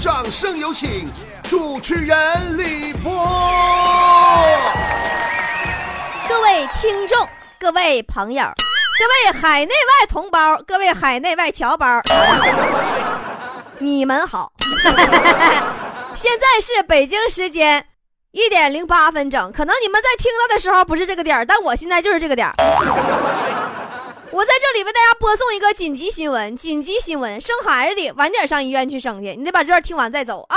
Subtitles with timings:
[0.00, 1.12] 掌声有请
[1.42, 2.16] 主持人
[2.56, 3.12] 李波。
[6.26, 8.44] 各位听众，各位朋友，
[8.98, 12.00] 各位海内外同胞，各位海内外侨胞，
[13.78, 14.50] 你们好。
[16.16, 17.84] 现在是北京时间
[18.30, 22.54] 一点零八分整，可能你们在听到的时候不是这个点，但我现在就是这个点儿。
[24.32, 30.56] 我在这里为大家播送一个紧急新闻，紧急新闻：生孩子的晚点上医院去生去，你得把这段听完再走啊！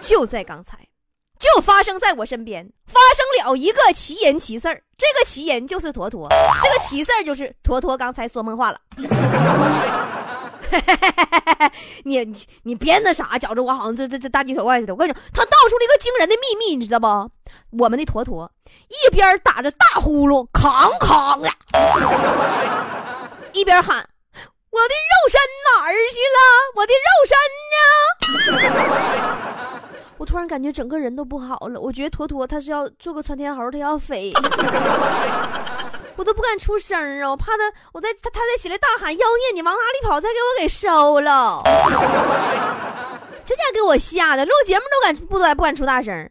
[0.00, 0.78] 就在刚才，
[1.38, 4.82] 就发生在我身边，发生了一个奇人奇事儿。
[4.96, 6.28] 这个奇人就是坨坨，
[6.62, 8.80] 这个奇事儿就是坨坨刚才说梦话了。
[12.04, 14.94] 你你你别那啥，觉着我好像这这这大惊小怪似的。
[14.94, 17.06] 我跟你说，他道出了一个惊人的秘密，你知道不？
[17.82, 18.50] 我们的坨坨
[18.88, 21.50] 一边打着大呼噜，扛扛的，
[23.52, 24.08] 一边喊
[24.70, 26.38] ：“我的肉身哪儿去了？
[26.76, 27.36] 我的肉身
[27.72, 27.76] 呢？”
[30.18, 31.80] 我突然感觉整个人都不好了。
[31.80, 34.32] 我觉得坨坨他是要做个窜天猴，他要飞。
[36.16, 40.20] 我都不敢出声啊，我怕他，我在他他再起来大喊妖孽，你往哪里跑？
[40.20, 41.62] 再给我给收了！
[43.48, 46.30] 这家给我吓的，录节目都敢不敢不敢出大声。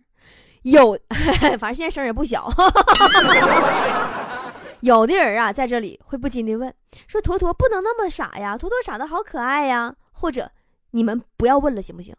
[0.61, 0.95] 有，
[1.57, 2.47] 反正现在声也不小。
[4.81, 6.71] 有的人啊，在这里会不禁的问
[7.07, 10.51] 说：“坨坨不能那么傻呀，坨坨傻的好可爱呀。”或者
[10.91, 12.15] 你们不要问了，行不行？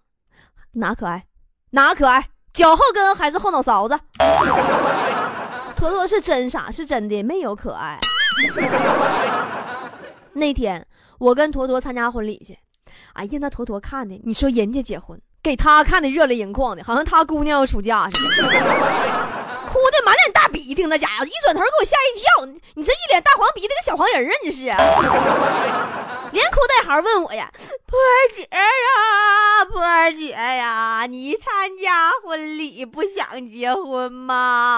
[0.73, 1.27] 哪可爱？
[1.71, 2.31] 哪可爱？
[2.53, 3.97] 脚后跟还是后脑勺子？
[5.77, 8.01] 坨坨是真傻，是真的没有可爱。
[10.35, 10.85] 那天
[11.21, 12.59] 我跟坨坨参加婚礼去，
[13.15, 18.49] 哎呀，那坨坨看的，你说人家结婚，给他看的热泪盈眶的，好像他姑娘要出嫁似的，
[19.67, 24.65] 哭的满脸大鼻涕，那家伙一转头给我吓一跳，你这一脸大黄鼻子跟小黄人啊，你是？
[26.31, 27.51] 连哭带嚎问我呀，
[27.87, 34.77] 波儿姐啊，波儿姐呀，你参加婚礼不想结婚吗？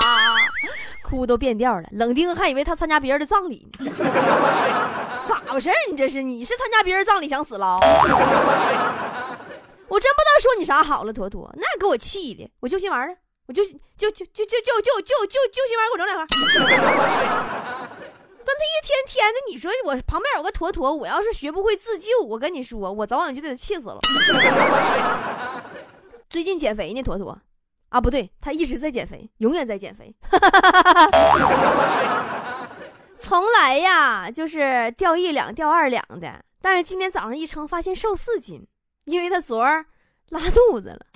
[1.03, 3.91] 哭都变调了，冷丁还以为他参加别人的葬礼呢。
[5.27, 6.23] 咋回事你这是？
[6.23, 7.79] 你是参加别人葬礼想死了？
[9.89, 13.15] 我真不知道说你啥好了，坨坨，那给我气的，我就心玩呢，
[13.47, 16.27] 我就就就就就就就就就就心玩，给我整两块。
[18.43, 23.99] 跟他一天天的，你说我旁边有个坨坨，我要是学不会自救，我跟你说，我早晚就得气死了。
[26.29, 27.39] 最近减肥呢，坨坨。
[27.91, 30.15] 啊，不对，他一直在减肥，永远在减肥，
[33.19, 36.43] 从来呀就是掉一两、掉二两的。
[36.63, 38.67] 但是今天早上一称，发现瘦四斤，
[39.05, 39.85] 因为他昨儿
[40.31, 41.07] 拉肚子了。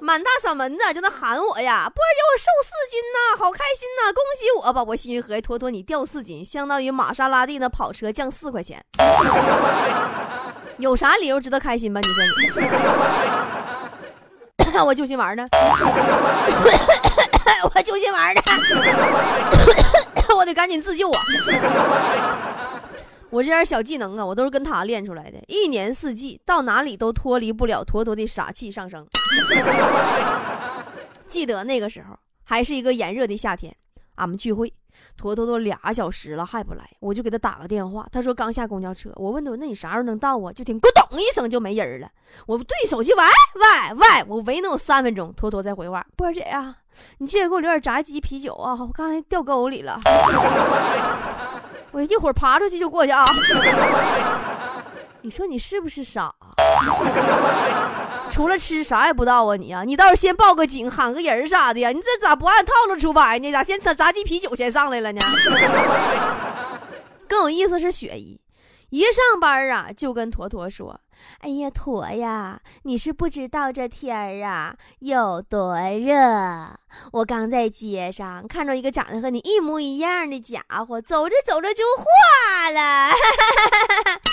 [0.00, 4.82] 满大嗓门子就那喊我呀，波儿姐，我瘦四斤呐，好开心呐，恭喜我吧！
[4.82, 8.82] 我心一合计，坨坨你掉四斤，相当于玛莎拉蒂那跑车降四块钱。
[10.80, 12.00] 有啥理由值得开心吧？
[12.00, 12.24] 你说
[14.72, 15.46] 你， 我就心玩呢，
[17.74, 18.40] 我就心玩呢，
[20.34, 21.20] 我得赶紧自救啊！
[23.28, 29.06] 我这点小技能啊，我都是跟他练出来的，一年四季到哪里都脱离不了坨坨的傻气上升。
[31.28, 33.74] 记得那个时候还是一个炎热的夏天，
[34.16, 34.72] 俺们聚会。
[35.16, 38.06] 坨坨都俩小时了还不来，我就给他打个电话。
[38.10, 39.10] 他说刚下公交车。
[39.16, 40.52] 我问他，那你啥时候能到啊？
[40.52, 42.08] 就听咕咚一声就没人了。
[42.46, 45.32] 我对手机喂喂喂，我喂能有三分钟。
[45.34, 46.74] 坨坨再回话，波姐呀，
[47.18, 50.00] 你记得给我留点炸鸡啤酒啊，我刚才掉沟里了。
[51.92, 53.24] 我一会儿爬出去就过去啊。
[55.22, 56.34] 你说你是不是傻？
[58.30, 59.82] 除了吃啥也不知道啊你啊！
[59.84, 61.90] 你倒是先报个警，喊个人啥的呀？
[61.90, 63.52] 你这咋不按套路出牌呢？
[63.52, 65.20] 咋先炸炸鸡啤酒先上来了呢？
[67.28, 68.40] 更有意思是雪姨，
[68.90, 71.00] 一上班啊就跟坨坨说
[71.42, 76.16] ：“哎呀，坨呀，你是不知道这天儿啊有多热。
[77.12, 83.10] 我刚在街上看着一个长得和你一模一样的家伙，走着走着就化了。”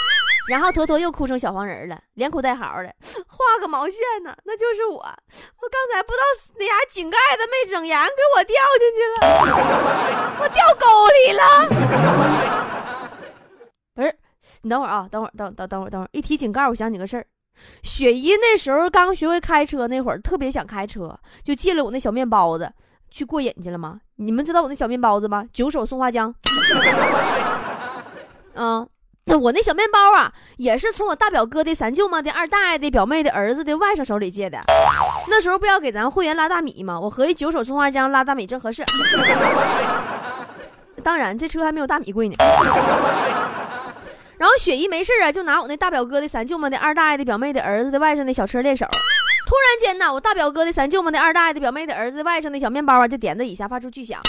[0.47, 2.95] 然后坨坨又哭成小黄人了，连哭带嚎的，
[3.27, 4.33] 画个毛线呢？
[4.45, 6.23] 那就是我，我刚才不知道
[6.57, 9.19] 那啥井盖子没整严，给我掉进去了，
[10.39, 11.43] 我掉沟里了。
[13.93, 14.15] 不是，
[14.61, 16.09] 你等会儿啊，等会儿，等等等会儿，等会儿。
[16.13, 17.27] 一提井盖，我想起个事儿，
[17.83, 22.71] 雪姨那时候刚学会开车那会儿，特别想开车，就借了我那小面包子
[23.11, 23.99] 去过瘾去了吗？
[24.15, 25.45] 你们知道我那小面包子吗？
[25.51, 26.33] 九手松花江。
[28.55, 28.89] 嗯。
[29.35, 34.59] 我那小面包啊，也是从我大表哥的三舅妈的二大爷的表妹的儿子的外甥手里借的。
[35.29, 36.99] 那时候不要给咱会员拉大米吗？
[36.99, 38.83] 我合计九手葱花江拉大米正合适。
[41.03, 42.35] 当然，这车还没有大米贵呢。
[44.37, 48.85] 然后雪姨没事啊，就拿我那大表哥的三舅妈的二大爷的表妹的儿子的外甥的小车练手。
[48.85, 54.19] 突然间呢，我大表哥的三舅妈的二大爷的表妹的儿子的外甥的小面包啊，就点在以下发出巨响。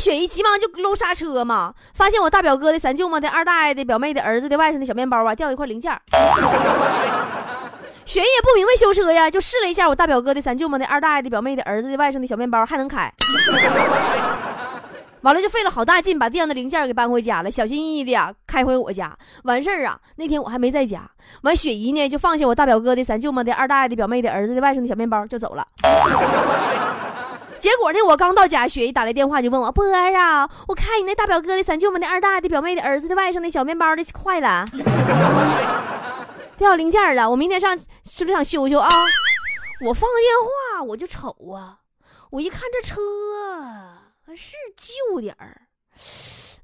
[0.00, 5.92] 雪姨急忙就搂刹车嘛，发现我大表哥的三舅妈的二大爷的表妹的儿子的外甥的小面包啊，掉一块零件。
[8.06, 13.10] 雪姨也不明白修车呀，就试了一下我大表哥的三舅妈的二大爷的表妹的儿子的外甥的小面包还能开。
[15.22, 19.16] 完了就费了好大劲把地上的零件给搬回家了，小心翼翼的呀开回我家。
[19.44, 21.00] 完事儿啊，那天我还没在家，
[21.44, 25.66] 完雪姨呢就放下我大表哥的三舅妈的二大爷的表妹的儿子的外甥的小面包就走了。
[27.64, 34.66] 结果呢，我刚到家，雪姨打来电话就问我：“波儿啊，我看你那大表哥的三舅妈的二大爷的表妹的儿子的外甥的小面包的坏了，
[36.58, 37.30] 掉零件了。
[37.30, 37.74] 我明天上
[38.04, 38.86] 修车厂修修啊。”
[39.80, 41.78] 我放个电话，我就瞅啊，
[42.32, 43.00] 我一看这车
[44.36, 45.62] 是旧点儿，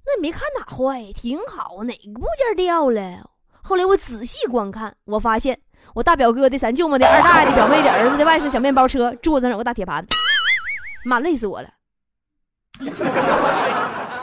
[0.04, 3.30] 那也没看哪坏，挺好，哪个部件掉了？
[3.62, 5.58] 后来我仔细观看，我发现
[5.94, 10.04] 我大表哥的三舅妈的二大爷的表妹的儿子的外甥小面包车桌子上有个大铁盘。
[11.04, 11.68] 妈，累死我了！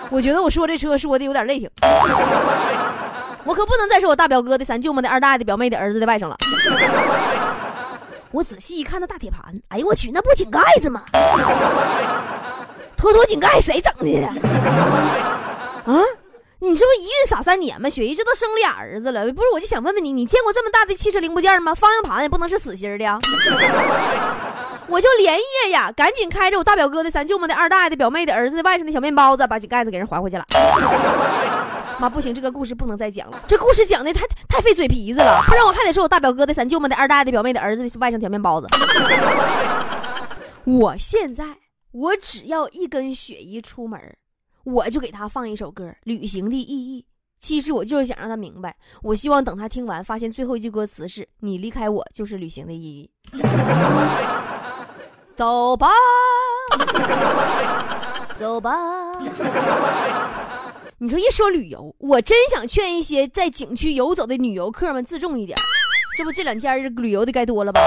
[0.10, 1.70] 我觉得我说这车说的有点累挺，
[3.44, 6.38] 我可不能再说我大表哥的三舅妈的二大爷的表妹的儿子的外甥了。
[8.32, 9.40] 我仔细一看那大铁盘，
[9.70, 11.04] 哎呦我去，那不井盖子吗？
[12.96, 14.28] 坨坨井盖谁整的？
[15.86, 16.02] 啊，
[16.60, 17.90] 你这不一孕傻三年吗？
[17.90, 19.48] 雪姨这都生俩儿子了，不是？
[19.54, 21.76] 我就想问问你，你见过这么大的汽车零部件吗？
[21.76, 23.20] 方向盘也不能是死心的呀。
[24.90, 30.46] 我就连夜呀，赶紧开着我大表哥的三舅妈的二大爷的表妹的儿子的外甥的小面包子，把井盖子给人还回去了。
[32.00, 38.68] 妈，不行，这个故事不能再讲了，这故事讲的太太费嘴皮子了，不然我还得说我大表哥的三舅妈的二大爷的表妹的儿子的外甥小面包子。
[40.64, 41.44] 我现在
[41.92, 44.00] 我只要一跟雪姨出门，
[44.64, 47.02] 我就给他放一首歌《旅行的意义》。
[47.40, 53.10] 其实我就是想让他明白，我希望等他听完，发现最后一句歌词是“你离开我就是旅行的意义”。
[55.38, 55.88] 走吧，
[58.40, 58.76] 走吧。
[60.98, 65.56] 你说一说旅游，我真想劝一些在景区游走的女游客们自重一点。
[66.18, 67.80] 这不这两天旅游的该多了吧？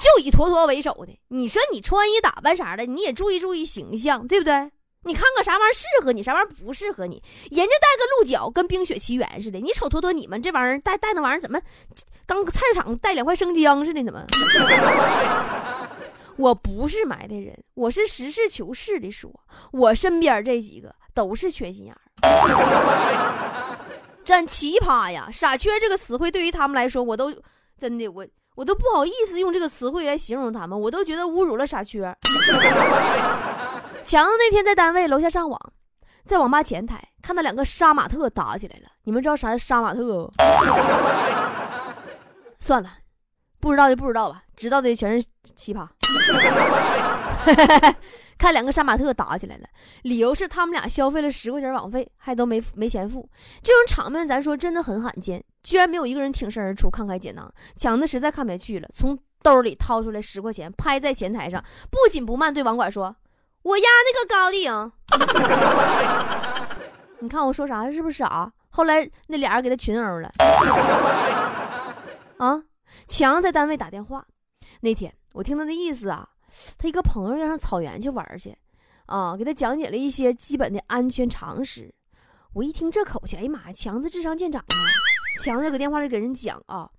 [0.00, 1.18] 就以坨坨为首的。
[1.30, 4.70] 你说你穿衣打扮啥的，你也注意注意形象，对不对？
[5.04, 7.20] 你看看啥玩意儿适合你，啥玩意儿不适合你。
[7.50, 9.58] 人家带个鹿角，跟冰雪奇缘似的。
[9.58, 11.60] 你瞅坨坨，你们这玩意儿带带那玩意儿怎么，
[12.26, 14.04] 刚菜市场带两块生姜似的？
[14.04, 14.24] 怎么？
[16.36, 19.30] 我不是埋汰人，我是实事求是的说，
[19.72, 22.00] 我身边这几个都是缺心眼儿，
[24.24, 25.28] 真奇葩呀！
[25.30, 27.34] 傻缺这个词汇对于他们来说，我都
[27.76, 32.16] 真的我我都不好意思用这个词汇来形容他们，我都觉得侮辱了傻缺。
[34.02, 35.72] 强子那天在单位楼下上网，
[36.24, 38.88] 在网吧前台看到两个杀马特打起来了。
[39.04, 40.32] 你们知道啥是杀马特不？
[42.58, 42.90] 算了，
[43.60, 45.26] 不知道的不知道吧，知道的全是
[45.56, 45.86] 奇葩。
[48.38, 49.68] 看两个杀马特打起来了，
[50.02, 53.28] 理由是他们俩消费了十块钱网费，还都没没钱付。
[53.62, 57.52] 这种场面，咱说真的很罕见，居然没有一个人挺身而出慷慨解囊。
[57.76, 63.14] 强子实在看不下去了，从兜里掏出来十块钱，拍在前台上，不紧不慢对网管说
[63.62, 64.92] ：“我压那个高的赢。
[67.20, 68.52] ”你看我说啥是不是傻？
[68.70, 70.32] 后来那俩人给他群殴了。
[72.38, 72.60] 啊，
[73.06, 74.24] 强在单位打电话，
[74.80, 75.14] 那天。
[75.32, 76.28] 我听他的意思啊，
[76.78, 78.56] 他一个朋友要上草原去玩去，
[79.06, 81.94] 啊，给他讲解了一些基本的安全常识。
[82.52, 84.76] 我一听这口气，哎呀妈呀，强子智商见长啊！
[85.42, 86.90] 强子搁电话里给人讲啊，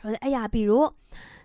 [0.00, 0.92] 说的，哎呀，比如。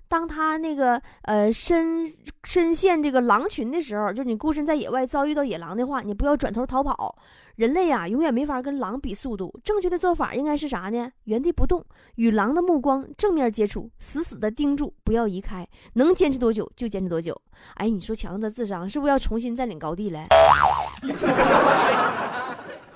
[0.10, 2.06] 当他那个呃身
[2.44, 7.16] 身陷这个狼群的时候，就是你孤身在野外遭遇到野狼的话，你不要转头逃跑。
[7.56, 9.54] 人类啊，永远没法跟狼比速度。
[9.64, 11.12] 正确的做法应该是啥呢？
[11.26, 11.86] 原地不动，
[12.16, 15.68] 与狼的目光正面接触，死死的盯住，不要移开。
[15.94, 17.40] 能坚持多久就坚持多久。
[17.76, 20.26] 哎，你说强子的智商是不是要重新占领高地了？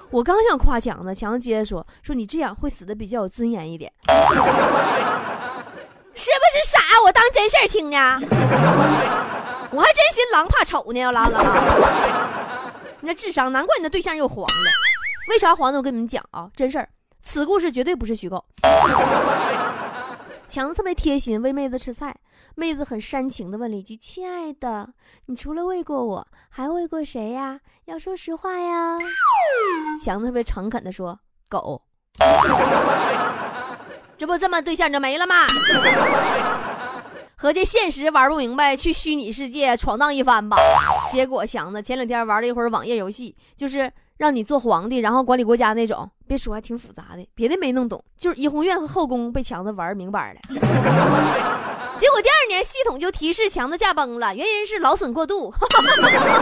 [0.10, 3.92] 我刚想夸强子，强子接着说说你这样会死的比较有尊严一点。
[6.16, 6.80] 是不是傻？
[7.04, 7.98] 我当真事儿听呢？
[9.72, 12.72] 我还真心狼怕丑呢，要拉拉拉。
[13.00, 14.72] 你那智商，难怪你那对象又黄了。
[15.30, 15.80] 为啥黄的？
[15.80, 16.88] 我跟你们讲啊，真事儿，
[17.22, 18.44] 此故事绝对不是虚构。
[20.48, 22.16] 强子特别贴心，喂妹子吃菜。
[22.56, 24.88] 妹子很煽情的问了一句：“亲爱的，
[25.26, 27.60] 你除了喂过我，还喂过谁呀？
[27.86, 29.00] 要说实话呀。”
[30.04, 31.82] 强子特别诚恳的说：“狗。”
[34.18, 35.36] 这不这么对象就没了吗？
[37.36, 40.58] 合计现实玩不明白，去虚拟世界闯荡一番吧。
[41.12, 43.92] 结果强子前两天玩了一会儿网页游戏，就是。
[44.18, 46.10] 让你做皇帝，然后管理国家那种。
[46.28, 50.40] 别说还挺复杂的，别的没弄懂，就是怡红院和后宫被强子玩明白了。
[51.98, 55.54] 结果第二年系统就提示强子驾崩了，原因是劳损过度。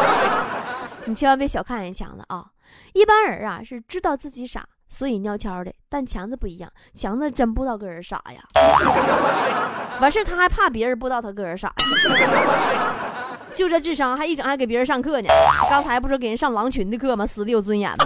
[1.05, 2.45] 你千万别小看人强子啊！
[2.93, 8.43] 一般人啊是知道自己傻，所以尿悄的，但强子不一样，强子真不知道个人傻呀。
[10.01, 11.75] 完事他还怕别人不知道他个人傻呀。
[13.55, 15.29] 就这智商，还一整还给别人上课呢。
[15.69, 17.25] 刚才不是给人上狼群的课吗？
[17.25, 18.05] 死的有尊严吗？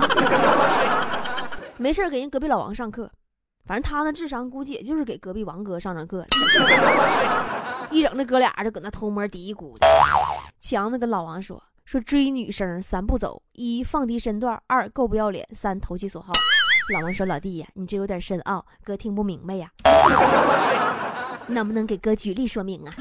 [1.78, 3.10] 没事给人隔壁老王上课，
[3.66, 6.24] 反正他那智商估计也就是给隔壁王哥上上课。
[7.90, 9.88] 一整这哥俩就搁那偷摸嘀咕的。
[10.62, 16.32] 强子跟老王说：“说追女生三步走：一放低身段，二够不要脸，三投其所好。”
[16.94, 19.68] 老王说：“老弟呀，你这有点深奥，哥听不明白呀，
[21.48, 22.94] 能不能给哥举例说明啊？”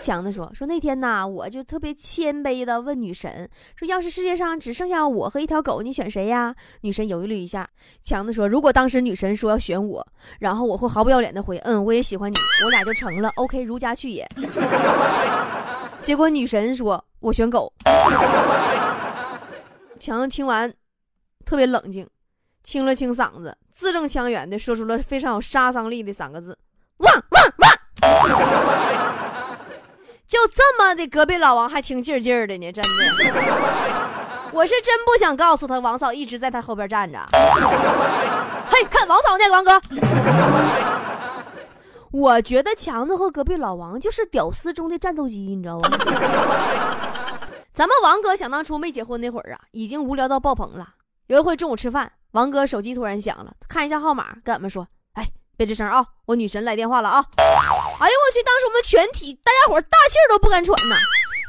[0.00, 7.68] 强子说：“说那天呐，我就特别谦卑的问女神，说要是世界上只剩下我和一条狗，你选谁呀？”女神犹豫了一下，
[8.02, 10.04] 强子说：“如果当时女神说要选我，
[10.40, 13.30] 然后我会毫不要脸的回，嗯，我也喜欢你，我俩就成了。
[13.36, 14.28] OK，如家去也。
[16.00, 17.72] 结果女神说：“我选狗。”
[20.00, 20.72] 强子听完，
[21.48, 22.06] 特别冷静，
[22.62, 26.58] 清了清嗓子，字正腔圆的说出了非常有杀伤力的三个字
[27.00, 27.72] ：“汪汪汪！”
[30.28, 32.90] 就这么的，隔壁老王还听劲劲儿的呢，真的。
[34.52, 37.18] 我是真不想告诉他，王嫂一直在他后边站着。
[38.68, 39.80] 嘿，看王嫂呢，王哥。
[42.10, 45.88] 我觉得强子和隔壁老王就是屌丝中的战斗机，你知道吗？
[47.72, 50.86] 咱们王哥想当初没结婚那会儿啊，已经无聊到爆棚了。
[51.28, 57.44] 有一回中午吃饭，王哥手机突然响了，看一下号码，跟俺们说：“哎，别吱声啊，我女神来电话了啊。”哎
[58.08, 58.42] 呦我去！
[58.42, 60.96] 当时我们全体大家伙大气儿都不敢喘呐。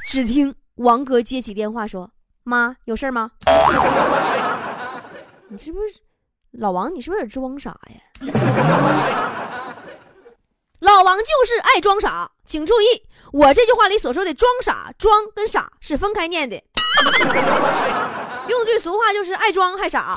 [0.05, 2.12] 只听王哥接起电话说
[2.43, 3.31] ：“妈，有事吗？”
[5.48, 5.95] 你是不是
[6.51, 6.93] 老王？
[6.93, 7.95] 你是不是有点装傻呀？
[10.79, 16.62] 老王就是爱装傻，请注意，我这句话里所说的装傻、装跟傻是分开念的。
[18.50, 20.13] 用句俗话就是爱装还傻。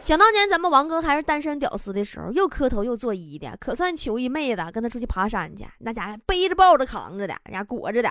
[0.00, 5.66] 想当年咱们王哥还是单身屌丝的时候，又磕头又作揖的，可算求一妹子跟他出去爬山去。
[5.78, 8.10] 那家伙背着抱着扛着的，人家裹着的，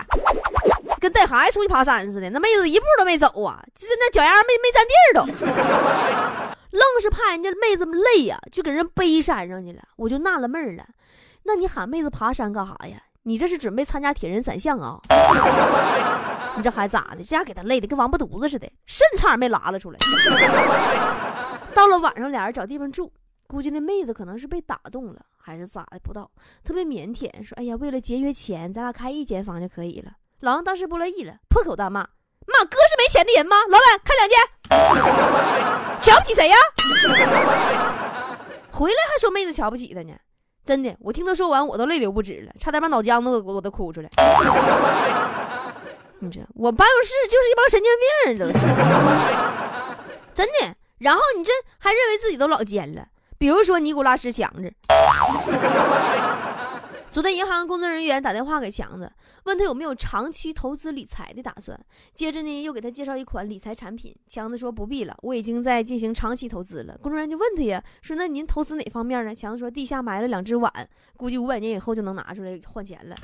[1.00, 2.28] 跟带孩子出去爬山似的。
[2.30, 5.24] 那妹子一步都没走啊，就是那脚丫没没沾地儿都，
[6.72, 9.80] 愣是怕人家妹子累呀，就给人背山上去了。
[9.94, 10.84] 我就纳了闷了，
[11.44, 12.96] 那你喊妹子爬山干啥呀？
[13.22, 14.98] 你这是准备参加铁人三项啊？
[16.56, 17.16] 你这还咋的？
[17.18, 19.98] 这家给他累的跟王八犊子似的，肾差点没拉了出来。
[21.74, 23.12] 到了晚上，俩人找地方住，
[23.48, 26.30] 估计那妹子可能是被打动了，还是咋的，不知道。
[26.62, 32.00] 特别腼腆，说：“哎呀，为了节约钱，咱俩开一间房就可以了。”老王当时不乐意了，破口大骂
[32.46, 33.56] ：“妈，哥是没钱的人吗？
[33.68, 34.38] 老板开两间，
[36.00, 36.54] 瞧不起谁呀？”
[38.70, 40.14] 回来还说妹子瞧不起他呢，
[40.64, 44.08] 真的，我听他说完，我都泪流不止了，差点把脑浆子都我都哭出来。
[46.54, 48.44] 我办公室就是一帮神经病，都
[50.34, 50.74] 真的。
[50.98, 53.06] 然后你这还认为自己都老奸了，
[53.38, 54.72] 比如说尼古拉斯强子。
[57.10, 59.08] 昨天银行工作人员打电话给强子，
[59.44, 61.78] 问他有没有长期投资理财的打算。
[62.12, 64.12] 接着呢，又给他介绍一款理财产品。
[64.26, 66.98] 强子说不必了，我已经在进行长期投资了。
[67.00, 69.32] 工作人员就问他呀，说那您投资哪方面呢？
[69.32, 70.72] 强子说地下埋了两只碗，
[71.16, 73.14] 估计五百年以后就能拿出来换钱了。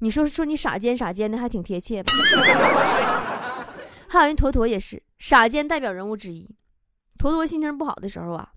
[0.00, 2.04] 你说说你傻尖傻尖的，还挺贴切？
[4.08, 6.48] 还有人坨坨也是傻尖代表人物之一。
[7.18, 8.50] 坨坨心情不好的时候啊，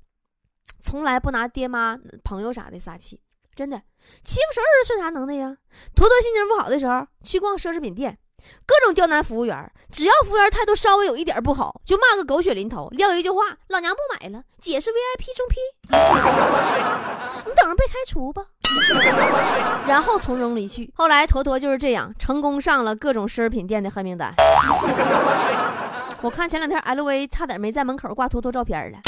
[0.81, 3.22] 从来不拿爹妈、朋友啥的撒气，
[3.55, 3.81] 真的
[4.24, 5.58] 欺负熟人算啥能耐呀？
[5.96, 8.17] 坨坨心情不好的时候去逛奢侈品店，
[8.65, 15.58] 各种刁难服务员，只要服务员态度稍微有一点不好，就骂个狗血淋头，撂一句话：“老娘不买了，姐是 VIP 中 P，
[17.50, 18.48] 你等着被开除吧。”
[19.88, 20.91] 然后从容离去。
[20.95, 24.33] 后来坨坨就是这样成功上了各种奢侈品店的黑名单。
[26.21, 28.99] 我看前两天 LV 差点没在门口挂坨坨照片了。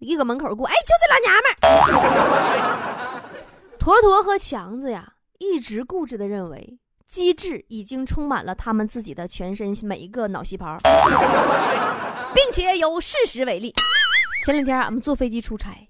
[0.00, 3.20] 一搁门口过，哎，就这老娘们儿。
[3.78, 10.78] 坨坨和强子呀，一直固执的认为机智已经充满了他们自己的全身每一个脑细胞，
[12.34, 13.74] 并且有事实为例。
[14.44, 15.89] 前两天俺们坐飞机出差。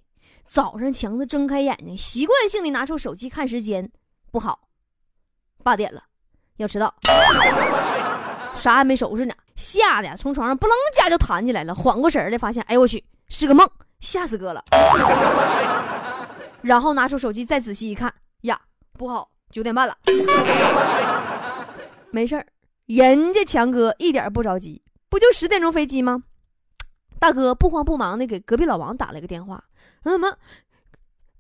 [0.50, 3.88] 早上，强子睁开眼睛，习惯性的拿出手机看时间，
[4.33, 4.62] 不好，
[5.62, 6.02] 八点了，
[6.57, 6.92] 要迟到，
[8.57, 13.64] 啥也没收拾呢，吓得从床上不楞家就弹起来了，缓过神来发现，哎呦我去，是个梦，
[14.00, 14.64] 吓死哥了。
[16.62, 18.61] 然后拿出手机再仔细一看，呀，
[18.95, 19.97] 不好，九点半了。
[22.11, 22.45] 没事儿，
[22.87, 26.25] 人家强哥一点不着急，不就十点钟飞机吗？
[27.21, 29.62] 大哥不慌不忙的给隔壁老王打了个电话，
[30.04, 30.37] 什么？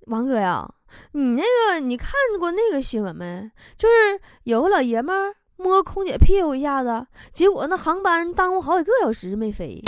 [0.06, 0.68] 王哥呀，
[1.12, 3.50] 你那个你看过那个新闻没？
[3.76, 9.82] 就是有个老爷们儿摸空姐屁股一下子，结果那航班耽误好几个小时没飞。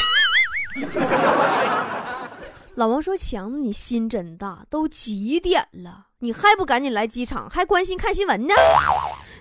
[2.77, 8.55] 老王说：“强子，你心真大，都几点了，你还不赶紧来机场，还关心看新闻呢？”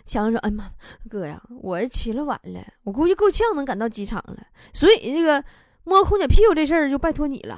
[0.04, 0.70] 强子说：“哎妈，
[1.10, 5.42] 哥呀，我起了晚了，我估计够呛能赶到机场了，所以这个
[5.86, 7.56] 摸空姐屁股这事儿就拜托你了，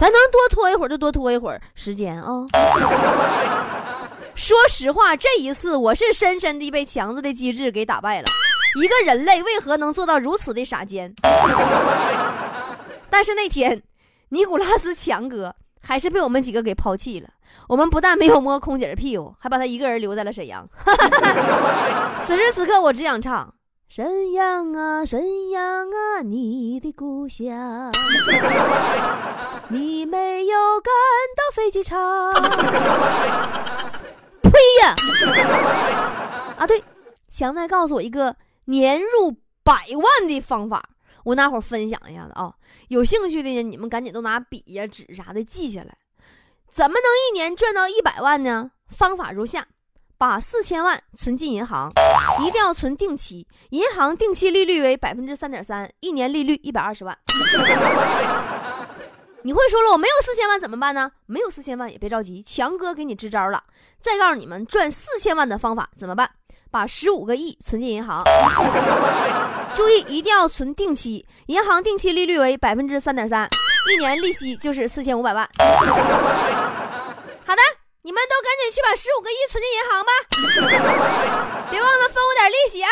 [0.00, 2.46] 咱能多拖一会儿就多拖一会儿时间啊。
[4.34, 8.24] ”说实话，这一次我是深深的被强子的机智给打败了。
[8.82, 11.14] 一个人类为何能做到如此的傻尖？
[13.10, 13.82] 但是那天。
[14.32, 15.52] 尼古拉斯强哥
[15.82, 17.28] 还是被我们几个给抛弃了。
[17.68, 20.64] 我们不但没有摸空姐的屁股，还把他一个人留在了沈阳。
[22.22, 23.52] 此时此刻，我只想唱：
[23.88, 27.90] 沈阳啊，沈阳啊，你的故乡。
[29.72, 30.92] 你没有赶
[31.36, 31.98] 到飞机场。
[34.42, 34.50] 呸
[34.82, 34.94] 呀！
[36.58, 36.82] 啊，对，
[37.28, 38.34] 强在告诉我一个
[38.64, 39.30] 年入
[39.62, 40.82] 百万的方法。
[41.22, 42.52] 我那会儿分享一下子啊，
[42.88, 45.96] 有兴趣的呢，你们赶紧都拿笔呀、纸啥的记下来。
[46.72, 48.72] 怎么能一年赚到一百万呢？
[48.88, 49.64] 方法如下：
[50.18, 51.92] 把四千万存进银行，
[52.40, 57.16] 一定要存定期，银行定期利率为百分之三点三，一年利率一百二十万。
[59.42, 61.10] 你会说了，我没有四千万怎么办呢？
[61.26, 63.62] 没有四千万也别着急，强哥给你支招了。
[63.98, 66.30] 再告诉你们赚四千万的方法怎么办？
[66.70, 68.22] 把十五个亿存进银行，
[69.74, 73.48] 注意一定要存定期，银行定期利率为百分之三点三，
[73.90, 75.48] 一年利息就是四千五百万。
[75.58, 75.66] 好
[77.56, 77.62] 的，
[78.02, 80.12] 你们都赶紧去把十五个亿存进银行吧，
[81.72, 82.88] 别忘了分我点利息啊。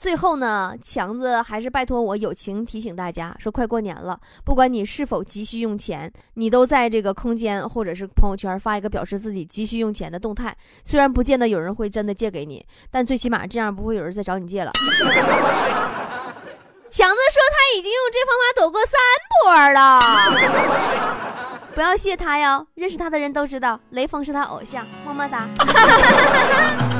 [0.00, 10.56] 最后呢，强子还是拜托我友情提醒大家说，快过年了，不管你是否急需用钱，你都在这个空间或者是朋友圈发一个表示自己急需用钱的动态。
[10.86, 14.72] 虽然不见得有人会真的借给你，但最起码这样不会有人再找你借了。
[16.90, 18.98] 强子说他已经用这方法躲过三
[19.44, 20.00] 波了，
[21.76, 25.46] 不要谢他哟，认识他的人都知道，雷锋是他偶像，么么哒。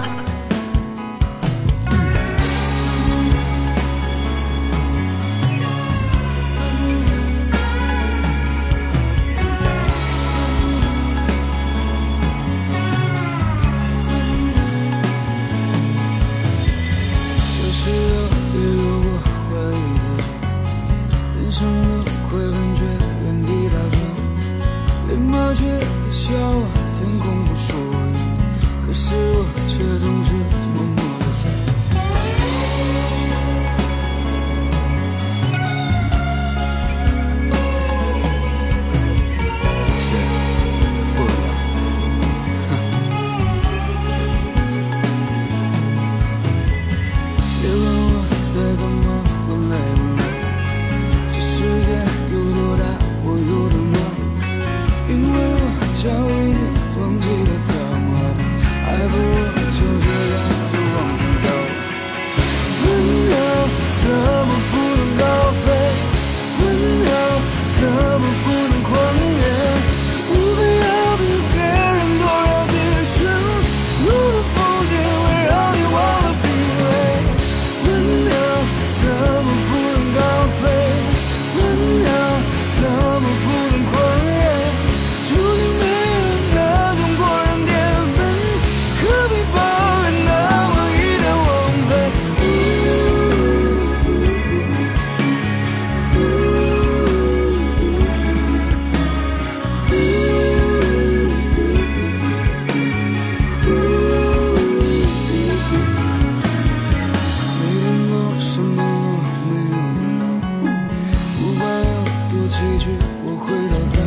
[112.50, 112.90] 几句
[113.24, 113.98] 我会到的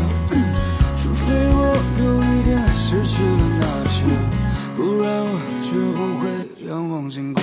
[1.02, 1.60] 除非我
[2.04, 4.04] 有一天失去了那些
[4.76, 7.43] 不然我绝不会仰望星空。